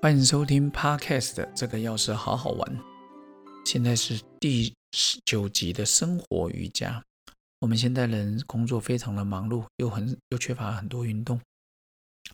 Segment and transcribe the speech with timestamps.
[0.00, 2.80] 欢迎收听 Podcast 的这个钥匙好好玩。
[3.66, 7.02] 现在是第十九集的生活瑜伽。
[7.58, 11.40] 我们现代人工作非常的忙碌，又很又缺乏很多运动，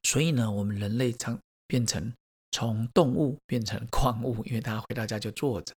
[0.02, 2.12] 所以呢，我们人类常变成
[2.50, 5.72] 从动物变成矿物，因为大家回到家就坐着。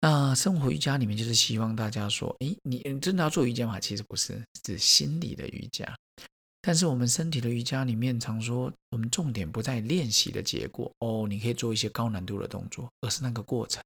[0.00, 3.78] 那生活瑜伽里面就是希望大家说，诶，你真的要做瑜伽吗？
[3.78, 5.84] 其实不是，是心理的瑜伽。
[6.66, 13.82] 但是我们身体的瑜伽里面常说，我们重点不在练习的结果哦，你可以做一些高难度的动作，而是那个过程。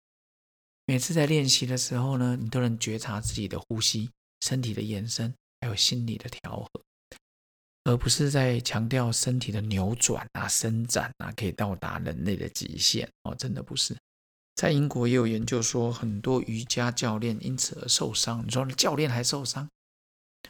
[0.86, 4.08] 每次在练习的时候呢，你都能觉察自己的呼吸、
[4.42, 6.82] 身体的延伸，还有心理的调和，
[7.82, 13.96] 而不是在强调身体的扭转啊、伸展啊，可以到达人类的极限哦，真的不是。
[14.54, 18.46] 在英国也有研究说，很多瑜伽教练因此而受伤。
[18.46, 19.68] 你说教练还受伤？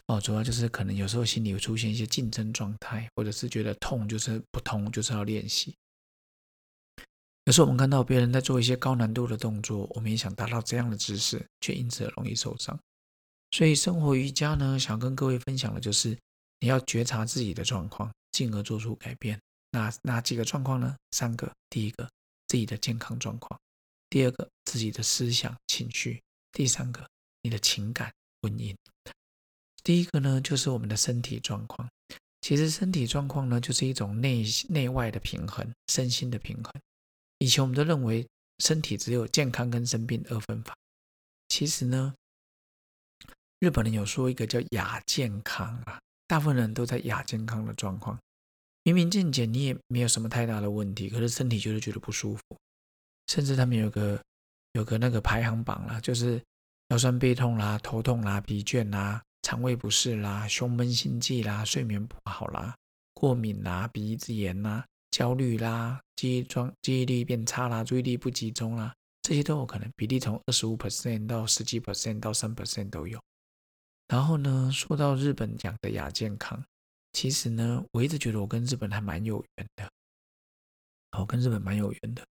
[0.06, 5.74] 哦，主要就是可能有时候心里会出现一些竞争状态，或者是觉得痛就是不通，就是要练习。
[7.44, 12.78] 有时候我们看到别人在做一些高难度的动作，我们也想达到这样的姿势，却因此容易受伤。
[13.50, 16.16] 所以生活瑜伽呢，想跟各位分享的就是，
[16.60, 19.40] 你要觉察自己的状况，进而做出改变。
[19.70, 20.94] 哪哪几个状况呢？
[21.12, 22.08] 三个：第一个，
[22.48, 23.58] 自己的健康状况；
[24.10, 26.18] 第二个，自己的思想情绪；
[26.52, 27.06] 第三个，
[27.42, 28.74] 你的情感婚姻。
[29.88, 31.88] 第一个呢，就是我们的身体状况。
[32.42, 36.70] 其实身体状况呢，就是一种内内外的平衡，身心的平衡。
[37.38, 38.28] 以前我们都认为
[38.58, 40.76] 身体只有健康跟生病二分法。
[41.48, 42.14] 其实呢，
[43.60, 48.18] 日本人有说一个叫亚健康啊，大部分人都在亚健康的状况。
[48.82, 52.42] 明明健检你也没有什么太大的问题，可是身体就是觉得不舒服。
[53.28, 54.22] 甚至他们有个
[54.74, 56.38] 有个那个排行榜啦，就是
[56.88, 59.22] 腰酸背痛啦、头痛啦、疲倦啦。
[59.48, 62.76] 肠胃不适啦，胸闷心悸啦，睡眠不好啦，
[63.14, 73.18] 过敏啦，鼻子炎啦，焦虑啦，记忆状记忆力变差啦，注意力不集中啦，这些都有可能，比例从二十五 percent 到十几 percent 到三 percent 都有。
[74.08, 76.62] 然后呢，说到日本讲的亚健康，
[77.14, 79.90] 其实呢，我一直觉得我跟日本还蛮有缘的，
[81.18, 82.22] 我跟日本蛮有缘的。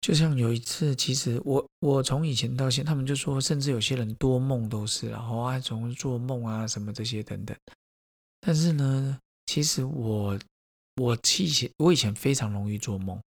[0.00, 7.56] 就像有一次，其实我我从以前到现，他们就说，甚至有些人多梦都是，然后啊，总做梦啊什么这些等等。
[8.40, 10.38] 但是呢，其实我
[10.96, 13.20] 我以前我以前非常容易做梦，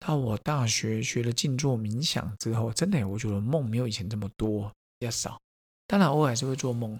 [0.00, 5.38] 到我大学学了静坐冥想之后，真的我觉得梦没有以前这么多，比较少。
[5.86, 6.98] 当然偶尔还是会做梦。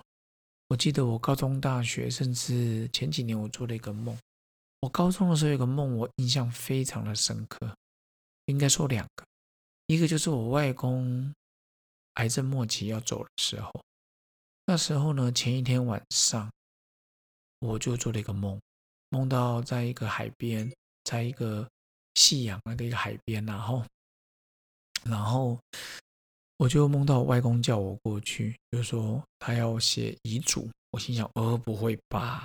[0.68, 4.16] 我记得我高中、大学，甚至前几年，我做了一个梦。
[4.80, 7.74] 我高中的时候有个梦，我印象非常的深刻。
[8.46, 9.24] 应该说两个，
[9.86, 11.32] 一个就是我外公
[12.14, 13.70] 癌症末期要走的时候，
[14.66, 16.50] 那时候呢，前一天晚上
[17.60, 18.60] 我就做了一个梦，
[19.08, 20.70] 梦到在一个海边，
[21.04, 21.68] 在一个
[22.14, 23.84] 夕阳的一个海边，然后，
[25.04, 25.58] 然后
[26.58, 32.44] 我就梦到外公叫我过去，就说他要写遗嘱，我心想，哦，不会吧？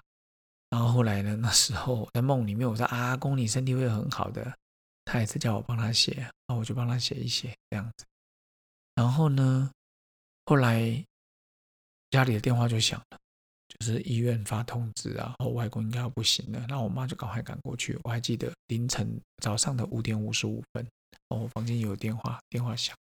[0.70, 4.56] 然后后来呢，那时候在梦里面，我说阿公，你身体会很好的。
[5.12, 8.06] 他也是叫我帮他写，然后我就帮他写一写这样子。
[8.94, 9.72] 然后呢，
[10.46, 11.04] 后来
[12.12, 13.18] 家里的电话就响了，
[13.68, 16.64] 就是医院发通知啊，我外公应该要不行了。
[16.70, 17.98] 那我妈就赶快赶过去。
[18.04, 20.86] 我还记得凌晨早上的五点五十五分，
[21.30, 22.96] 哦，我房间有电话，电话响。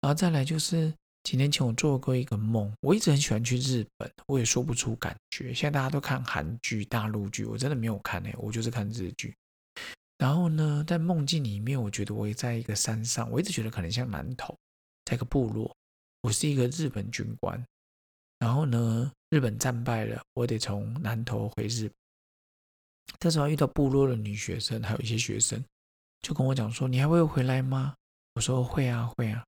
[0.00, 0.90] 然后再来就是
[1.24, 5.52] 几年前我做过一个梦，我一直很喜欢去日本，我也说不出感觉。
[5.52, 9.34] 现在大家都看韩剧、大陆剧，我真的没有看诶，我就是看日剧。
[10.20, 14.54] 然后呢，在梦境里面，我觉得我也在一个山上，我一直觉得可能像南投，
[15.06, 15.74] 在一个部落，
[16.20, 17.64] 我是一个日本军官。
[18.38, 21.94] 然后呢，日本战败了，我得从南投回日本。
[23.18, 25.64] 这时候遇到部落的女学生，还有一些学生，
[26.20, 27.94] 就跟我讲说：“你还会回来吗？”
[28.36, 29.42] 我说：“会啊，会啊。”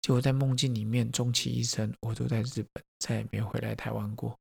[0.00, 4.34] 结果在梦境里面，终其一生，我都在日本，再也没有回来台湾过。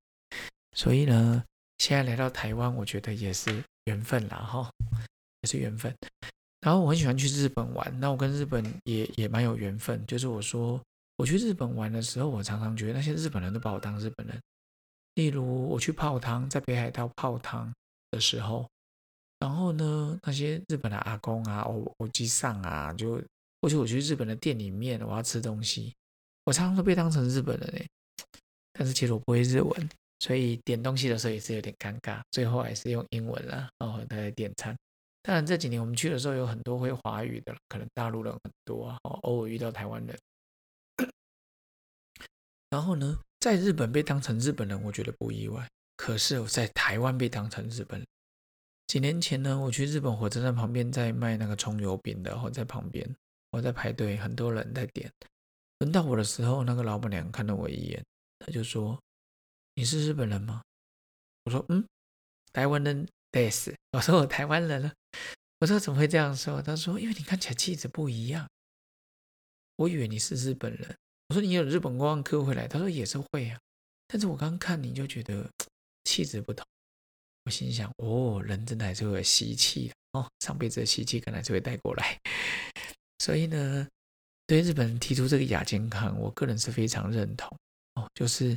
[0.78, 1.44] 所以呢，
[1.80, 4.72] 现在来到台湾，我觉得也是缘分啦，哈。
[5.44, 5.94] 也是缘分，
[6.62, 10.04] 然后我很喜欢去日本玩，那我跟日本也也蛮有缘分。
[10.08, 10.82] 就是我说
[11.18, 14.42] 我去日本玩的时候，我常常觉得那些日本人都把我当日本人。
[15.16, 17.72] 例如我去泡汤，在北海道泡汤
[18.12, 18.68] 的时候，
[19.40, 23.22] 然后呢，那些日本的阿公啊、欧欧基上啊，就
[23.62, 25.94] 或者我去日本的店里面，我要吃东西，
[26.46, 27.86] 我常常都被当成日本人哎。
[28.72, 34.74] 但是其实我不会日文，所以点东西的时候也是有点尴尬，最后还是用英文了哦来点餐。
[35.24, 40.20] 当然这几年我们去的时候有很多会华语的，可能大陆人很多啊，偶尔遇到台湾人。
[42.70, 45.66] 然后呢，在日本被当成日本人，我觉得不意外。
[45.96, 48.08] 可是我在台湾被当成日本人，
[48.88, 53.10] 几年前呢，我去日本火车站旁边在卖那个葱油饼的，我在旁边
[53.52, 55.10] 我在排队，很多人在点。
[55.80, 58.04] 轮到我的时候，那个老板娘看了我一眼，
[58.40, 59.00] 她就说
[59.76, 60.62] ：“你是日本人吗？”
[61.46, 61.88] 我说：“嗯，
[62.52, 64.94] 台湾人。”对，是我说我台湾人了。
[65.60, 66.62] 我说怎么会这样说？
[66.62, 68.48] 他说：“因为你看起来气质不一样。”
[69.78, 70.96] 我以为你是日本人。
[71.30, 73.60] 我说：“你有日本观光客会来？”他说：“也是会啊。”
[74.08, 75.50] 但是我刚看你就觉得
[76.04, 76.64] 气质不同。
[77.46, 82.20] 我心想：“哦，人真的还是会有习气哦，上辈子的习气可能还是会带过来。
[83.18, 83.88] ”所以呢，
[84.46, 87.50] 对日本人提出这个亚健康，我个人是非常认同
[87.96, 88.56] 哦，就是。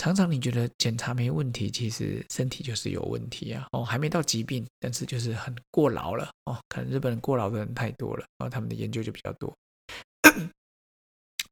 [0.00, 3.68] 常常你觉得检查没问题，其实身体就是有问题啊！
[3.72, 6.58] 哦，还没到疾病，但是就是很过劳了哦。
[6.70, 9.54] 可能日本人过劳的人太多了，然后他们的研究就比较多。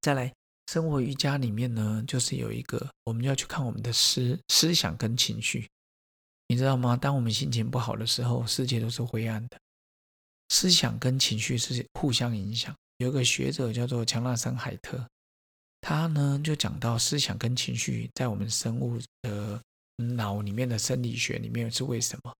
[0.00, 0.32] 再来，
[0.68, 5.68] 生活瑜伽里面呢，就是有一个我们要去看我们的思思想跟情绪，
[6.46, 6.96] 你知道吗？
[6.96, 9.58] 当我们心情不好的时候，世界都是灰暗的。
[10.48, 12.74] 思想跟情绪是互相影响。
[12.96, 15.06] 有个学者叫做强纳森海特。
[15.88, 19.58] 他呢就讲到思想跟情绪在我们生物的
[19.96, 22.30] 脑里面的生理学里面是为什么？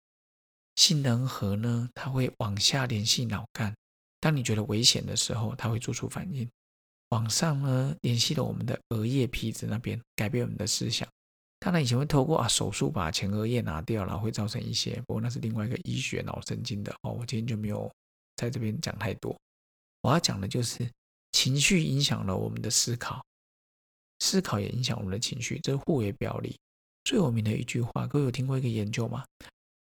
[0.77, 3.75] 杏仁核呢，它会往下联系脑干，
[4.21, 6.47] 当你觉得危险的时候，它会做出反应；
[7.09, 11.09] 往上呢联系了我们的额叶皮质那边，改变我们的思想。
[11.59, 17.13] 当然以前会透过啊手术把前额叶拿掉了，会造成一些，不过那是另外一个医学脑神经的哦。
[17.13, 17.91] 我今天就没有
[18.37, 19.35] 在这边讲太多。
[20.03, 20.87] 我要讲的就是
[21.33, 23.25] 情绪影响了我们的思考。
[24.21, 26.59] 思考也影响我们的情绪，这是互为表里。
[27.05, 29.25] 最有名的一句话，各位有听过一个研究吗？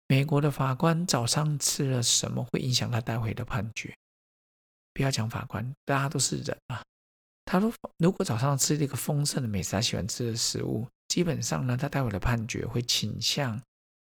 [0.08, 3.96] 美国的法官早上吃了什么会影响他待会的判决？
[4.94, 6.84] 不要讲法官，大家都是人啊。
[7.46, 13.62] 他说，如果早上吃了一个丰盛的美食，他喜欢吃的食物，基本上呢，他待会的判决会倾向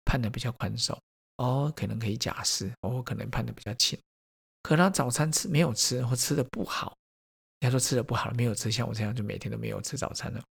[0.05, 0.97] 判的比较宽松。
[1.37, 3.97] 哦，可能可以假释，哦，可能判的比较轻。
[4.61, 6.95] 可他早餐吃没有吃，或吃的不好。
[7.63, 10.43] 他说吃的不好了，没有吃，像我这样就每天都没有吃早餐了，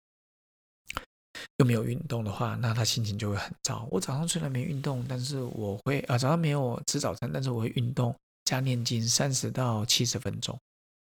[1.57, 3.87] 又没有运动的话，那他心情就会很糟。
[3.91, 8.15] 我早上虽然没运动，但是我会啊，早上没有吃早餐，但是我会运动
[8.45, 10.57] 加念经三十到七十分钟，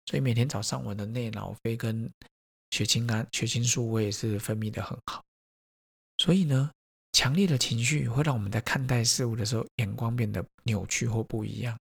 [0.07, 2.11] 所以每天早上我的内脑啡跟
[2.71, 5.23] 血清胺、血清素我也是分泌的很好。
[6.19, 6.71] 所以呢，
[7.13, 11.77] 强烈的情绪会让我们在看待事物的时候眼光变得扭曲或不一样。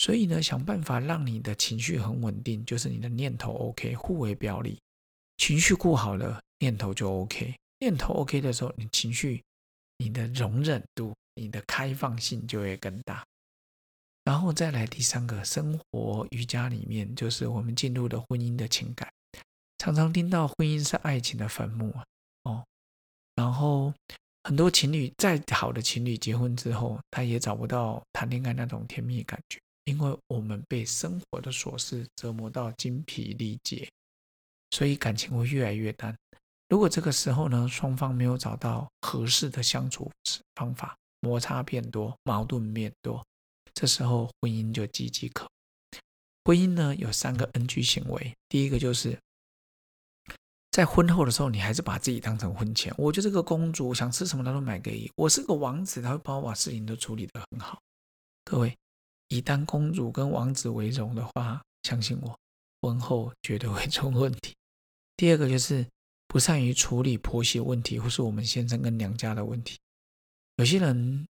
[0.00, 4.78] 所以呢，想办法让你的情绪很稳定，就是你的念头 OK，互为表里。
[5.36, 7.54] 情绪顾好了，念头就 OK。
[7.80, 9.42] 念头 OK 的时候，你情绪、
[9.98, 13.22] 你的容忍度、你的开放性就会更大。
[14.24, 19.06] 然后再来第三个，生活瑜伽里面，就是我们进入了婚姻的情感，
[19.76, 22.04] 常常听到婚姻是爱情的坟墓啊，
[22.44, 22.64] 哦。
[23.34, 23.92] 然后
[24.44, 29.60] 很多情侣，再好的情侣结婚之后，他也找不到谈恋爱那种甜蜜感觉。
[29.84, 33.88] 因为我们被生活的琐事折磨到精疲力竭，
[34.70, 36.16] 所以感情会越来越淡。
[36.68, 40.10] 如果这个时候呢，双方没有找到合适的相处
[40.54, 43.24] 方法，摩擦变多，矛盾变多，
[43.74, 45.50] 这时候婚姻就岌岌可危。
[46.44, 49.18] 婚姻呢有三个 NG 行为，第一个就是
[50.70, 52.94] 在婚后的时候，你还是把自己当成婚前。
[52.96, 55.10] 我就这个公主，想吃什么他都买给你。
[55.16, 57.80] 我是个王子，他会帮我把事情都处理得很好。
[58.44, 58.76] 各位。
[59.30, 62.38] 以当公主跟王子为荣的话，相信我，
[62.82, 64.54] 婚后绝对会出问题。
[65.16, 65.86] 第二个就是
[66.26, 69.78] 不善于处理婆媳问题，或是我们先生跟娘家的问题。
[70.56, 71.26] 有些人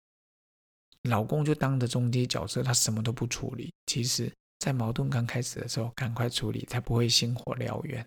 [1.02, 3.72] 老公就当着中间角色，他什么都不处理。
[3.86, 8.06] 其实，在矛盾刚开始的时候，赶快处理，才不会星火燎原。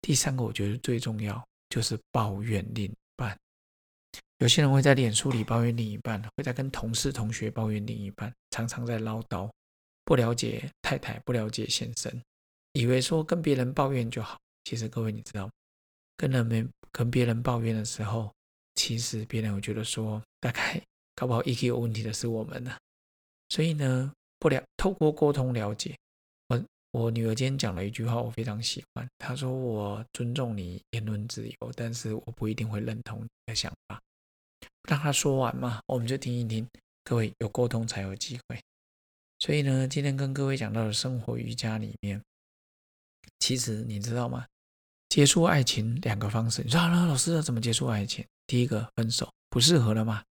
[0.00, 2.97] 第三个，我觉得最重要就是抱怨另一半。
[4.38, 9.50] 有些人会在脸书里抱怨另一半，会在跟同事、同学抱怨另一半，常常在唠叨，
[10.04, 12.22] 不了解太太，不了解先生，
[12.72, 14.38] 以为说跟别人抱怨就好。
[14.64, 15.50] 其实各位你知道，
[16.16, 18.32] 跟人们跟别人抱怨的时候，
[18.76, 20.80] 其实别人会觉得说，大概
[21.16, 22.76] 搞不好 EQ 有问题的是我们呢。
[23.48, 25.96] 所以呢，不了透过沟通了解。
[26.46, 29.04] 我我女儿今天讲了一句话，我非常喜欢。
[29.18, 34.00] 她说：“我尊重你言论自由，但是我不一定会认同你的想法。”
[34.88, 36.66] 让他说完嘛，我们就听一听。
[37.04, 38.58] 各位有沟通才有机会。
[39.38, 42.20] 所以呢，今天跟各位讲到的生活瑜伽里面，
[43.38, 44.46] 其实你知道吗？
[45.10, 46.62] 结束爱情两个方式。
[46.62, 48.24] 你说啊，老师怎么结束爱情？
[48.46, 50.24] 第一个分手不适合了吗？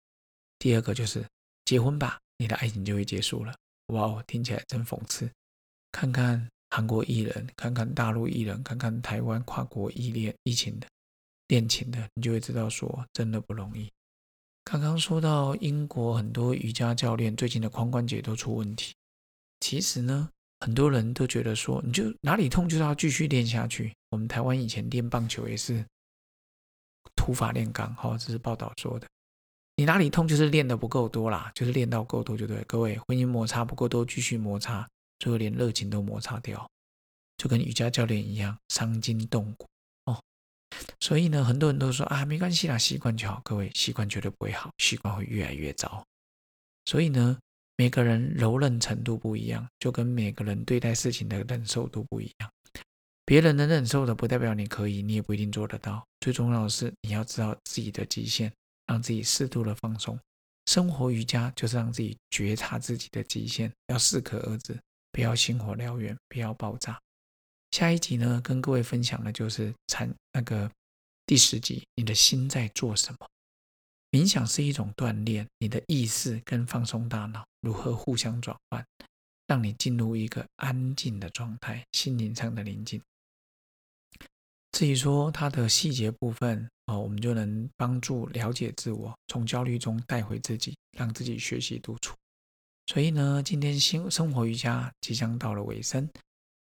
[0.58, 1.25] 第二个就是
[1.64, 3.52] 结婚吧，你的爱情就会结束了。
[3.88, 5.28] 哇哦，听起来真讽刺。
[5.90, 10.88] 看看韩国艺人，看看大陆艺人，看看台湾跨国异恋疫情的
[11.49, 13.90] 恋情的，你就会知道说真的不容易。
[14.64, 18.94] 刚刚说到英国很多瑜伽教练最近的髋关节都出问题，
[19.61, 20.30] 其实呢，
[20.61, 23.94] 很多人都觉得说，你就哪里痛就是要继续练下去。
[24.11, 25.85] 我们台湾以前练棒球也是
[27.14, 29.06] 土法炼钢，哈，这是报道说的。
[29.76, 32.62] 你哪里痛就是练的不够多啦，就是练到够多就对。
[32.64, 36.68] 各位，婚姻摩擦不够多，继续摩擦，最后连热情都摩擦掉，
[37.37, 39.66] 就跟瑜伽教练一样，伤筋动骨。
[41.00, 43.40] 所以呢，很多人都说啊，没关系啦，习惯就好。
[43.45, 46.04] 各位，习惯绝对不会好，习惯会越来越糟。
[46.85, 47.38] 所以呢，
[47.76, 52.50] 每个人柔韧程度不一样，就跟每个人对待事情的忍受度不一样。
[53.25, 56.04] 别人能忍受的，不代表你可以，你也不一定做得到。
[56.21, 58.52] 最重要的是，你要知道自己的极限。
[58.87, 60.21] 让自己适度的放松，
[60.66, 64.78] 生活瑜伽就是让自己觉察自己的极限，要适可而止，
[65.11, 67.00] 不要星火燎原，不要爆炸。
[67.75, 70.71] 下一集呢，跟各位分享的就是禅那个
[71.26, 73.28] 第十集，你的心在做什么？
[74.12, 78.87] 冥想是一种锻炼你的意识跟放松大脑如何互相转换，
[79.49, 83.02] 让你进入一个安静的状态，心灵上的宁静。
[84.71, 92.14] 至于说它的细节部分哦，我们就能帮助了解自我，从焦虑中带回自己，让自己学习独处。
[92.87, 96.09] 所以呢，今天新生活瑜伽即将到了尾声，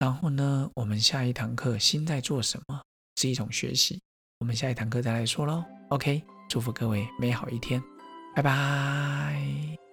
[0.00, 2.80] 然后呢，我们下一堂课心在做什么
[3.16, 4.00] 是一种学习，
[4.38, 5.62] 我们下一堂课再来说喽。
[5.90, 7.82] OK，祝福各位美好一天，
[8.34, 9.89] 拜拜。